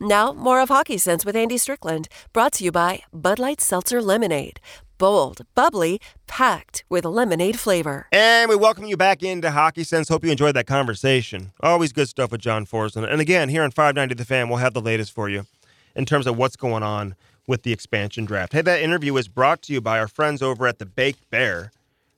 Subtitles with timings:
[0.00, 4.02] Now, more of Hockey Sense with Andy Strickland, brought to you by Bud Light Seltzer
[4.02, 4.58] Lemonade.
[4.98, 8.06] Bold, bubbly, packed with lemonade flavor.
[8.12, 10.08] And we welcome you back into Hockey Sense.
[10.08, 11.52] Hope you enjoyed that conversation.
[11.60, 13.10] Always good stuff with John Forslund.
[13.10, 15.46] And again, here on 590 The Fan, we'll have the latest for you
[15.94, 17.14] in terms of what's going on
[17.46, 18.52] with the expansion draft.
[18.52, 21.72] Hey, that interview is brought to you by our friends over at the Baked Bear.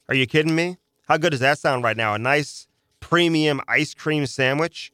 [0.08, 0.76] Are you kidding me?
[1.08, 2.14] How good does that sound right now?
[2.14, 2.66] A nice
[3.00, 4.90] premium ice cream sandwich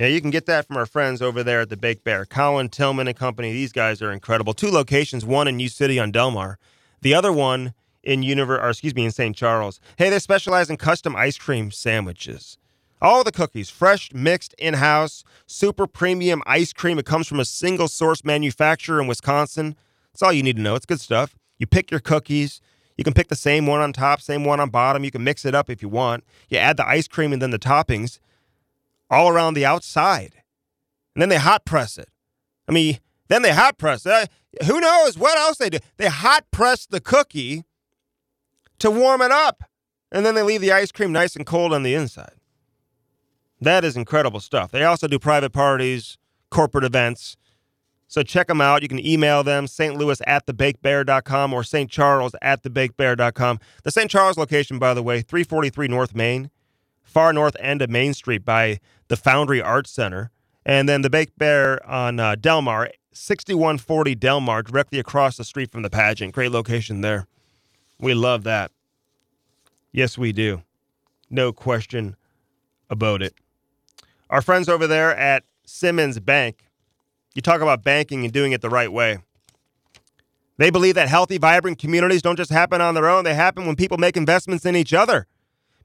[0.00, 2.24] yeah, you can get that from our friends over there at the Baked Bear.
[2.24, 3.52] Colin Tillman and company.
[3.52, 4.54] These guys are incredible.
[4.54, 6.58] Two locations, one in U City on Delmar,
[7.02, 9.36] the other one in Univer or excuse me, in St.
[9.36, 9.78] Charles.
[9.98, 12.56] Hey, they specialize in custom ice cream sandwiches.
[13.02, 16.98] All the cookies, fresh, mixed, in-house, super premium ice cream.
[16.98, 19.76] It comes from a single source manufacturer in Wisconsin.
[20.12, 20.76] That's all you need to know.
[20.76, 21.36] It's good stuff.
[21.58, 22.62] You pick your cookies.
[22.96, 25.04] You can pick the same one on top, same one on bottom.
[25.04, 26.24] You can mix it up if you want.
[26.48, 28.18] You add the ice cream and then the toppings
[29.10, 30.42] all around the outside.
[31.14, 32.08] And then they hot press it.
[32.68, 34.12] I mean, then they hot press it.
[34.12, 35.78] Uh, who knows what else they do?
[35.96, 37.64] They hot press the cookie
[38.78, 39.64] to warm it up.
[40.12, 42.34] And then they leave the ice cream nice and cold on the inside.
[43.60, 44.70] That is incredible stuff.
[44.70, 46.18] They also do private parties,
[46.50, 47.36] corporate events.
[48.08, 48.82] So check them out.
[48.82, 49.96] You can email them, St.
[49.96, 51.88] Louis at thebakedbear.com or St.
[51.88, 53.60] Charles at thebakedbear.com.
[53.84, 54.10] The St.
[54.10, 56.50] Charles location, by the way, 343 North Main,
[57.10, 60.30] far north end of Main Street by the Foundry Arts Center,
[60.64, 65.82] and then the Baked Bear on uh, Delmar, 6140 Delmar, directly across the street from
[65.82, 66.32] the pageant.
[66.32, 67.26] Great location there.
[67.98, 68.70] We love that.
[69.92, 70.62] Yes, we do.
[71.28, 72.16] No question
[72.88, 73.34] about it.
[74.30, 76.64] Our friends over there at Simmons Bank,
[77.34, 79.18] you talk about banking and doing it the right way.
[80.56, 83.76] They believe that healthy, vibrant communities don't just happen on their own, they happen when
[83.76, 85.26] people make investments in each other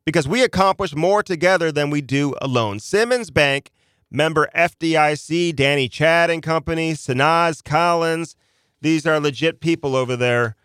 [0.06, 2.80] because we accomplish more together than we do alone.
[2.80, 3.72] Simmons Bank,
[4.12, 8.36] member FDIC, Danny Chad and Company, Sanaz Collins.
[8.82, 10.56] These are legit people over there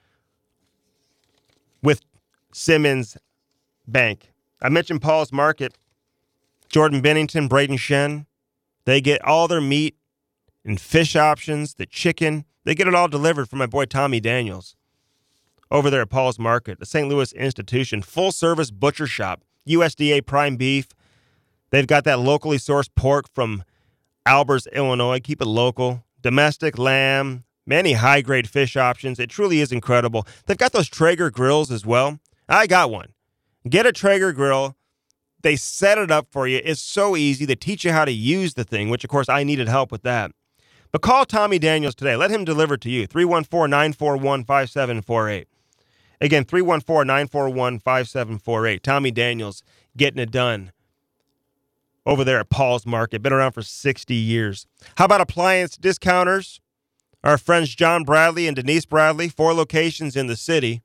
[1.83, 2.03] with
[2.53, 3.17] Simmons
[3.89, 4.33] Bank.
[4.63, 5.77] I mentioned Paul's Market,
[6.69, 8.27] Jordan Bennington, Braden Shen.
[8.85, 9.97] They get all their meat
[10.65, 12.45] and fish options, the chicken.
[12.65, 14.77] They get it all delivered from my boy Tommy Daniels
[15.71, 17.09] over there at Paul's Market, the St.
[17.09, 20.89] Louis institution, full service butcher shop, USDA prime beef.
[21.71, 23.65] They've got that locally sourced pork from
[24.27, 25.21] Albers, Illinois.
[25.21, 26.05] Keep it local.
[26.21, 29.19] Domestic lamb, many high grade fish options.
[29.19, 30.27] It truly is incredible.
[30.47, 32.19] They've got those Traeger grills as well.
[32.49, 33.15] I got one.
[33.69, 34.77] Get a Traeger grill.
[35.43, 36.61] They set it up for you.
[36.63, 37.47] It's so easy.
[37.47, 40.03] They teach you how to use the thing, which, of course, I needed help with
[40.03, 40.33] that.
[40.93, 42.17] But call Tommy Daniels today.
[42.17, 43.07] Let him deliver to you.
[43.07, 45.49] 314 941 5748.
[46.21, 48.83] Again, 314 941 5748.
[48.83, 49.63] Tommy Daniels
[49.97, 50.73] getting it done
[52.05, 53.23] over there at Paul's Market.
[53.23, 54.67] Been around for 60 years.
[54.97, 56.61] How about appliance discounters?
[57.23, 60.83] Our friends John Bradley and Denise Bradley, four locations in the city.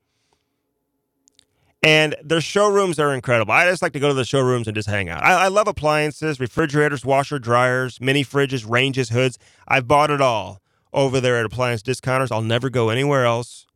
[1.82, 3.54] And their showrooms are incredible.
[3.54, 5.24] I just like to go to the showrooms and just hang out.
[5.24, 9.38] I, I love appliances, refrigerators, washer, dryers, mini fridges, ranges, hoods.
[9.68, 12.32] I've bought it all over there at Appliance Discounters.
[12.32, 13.68] I'll never go anywhere else.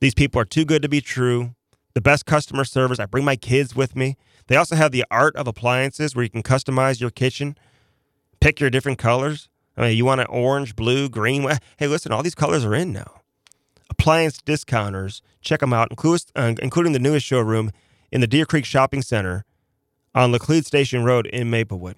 [0.00, 1.54] These people are too good to be true.
[1.94, 2.98] The best customer service.
[2.98, 4.16] I bring my kids with me.
[4.48, 7.56] They also have the art of appliances where you can customize your kitchen,
[8.40, 9.48] pick your different colors.
[9.76, 11.48] I mean, you want an orange, blue, green.
[11.78, 13.22] Hey, listen, all these colors are in now.
[13.90, 15.22] Appliance discounters.
[15.40, 17.70] Check them out, uh, including the newest showroom
[18.10, 19.44] in the Deer Creek Shopping Center
[20.14, 21.96] on Laclede Station Road in Maplewood.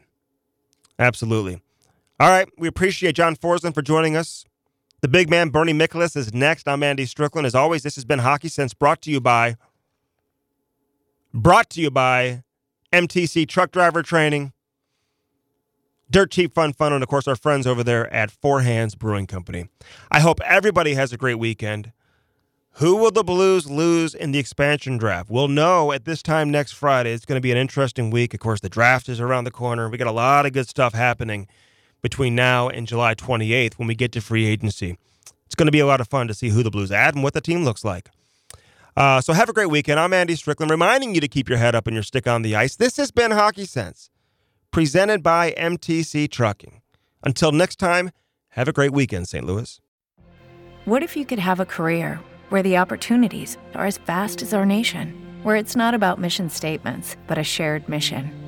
[0.98, 1.60] Absolutely.
[2.20, 2.48] All right.
[2.58, 4.44] We appreciate John Forslund for joining us.
[5.00, 6.66] The big man, Bernie Miklasz, is next.
[6.66, 7.46] I'm Andy Strickland.
[7.46, 9.56] As always, this has been Hockey Sense brought to you by
[11.32, 12.42] brought to you by
[12.92, 14.52] MTC Truck Driver Training,
[16.10, 19.28] Dirt Cheap Fun Fun, and of course our friends over there at Four Hands Brewing
[19.28, 19.68] Company.
[20.10, 21.92] I hope everybody has a great weekend.
[22.72, 25.30] Who will the Blues lose in the expansion draft?
[25.30, 27.12] We'll know at this time next Friday.
[27.12, 28.34] It's going to be an interesting week.
[28.34, 29.88] Of course, the draft is around the corner.
[29.88, 31.46] We got a lot of good stuff happening
[32.02, 34.96] between now and July 28th when we get to free agency.
[35.46, 37.22] It's going to be a lot of fun to see who the Blues add and
[37.22, 38.10] what the team looks like.
[38.96, 40.00] Uh, so have a great weekend.
[40.00, 42.56] I'm Andy Strickland, reminding you to keep your head up and your stick on the
[42.56, 42.76] ice.
[42.76, 44.10] This has been Hockey Sense,
[44.70, 46.82] presented by MTC Trucking.
[47.22, 48.10] Until next time,
[48.52, 49.44] Have a great weekend, St.
[49.44, 49.80] Louis.
[50.84, 52.18] What if you could have a career
[52.48, 55.14] where the opportunities are as vast as our nation,
[55.44, 58.47] where it's not about mission statements, but a shared mission?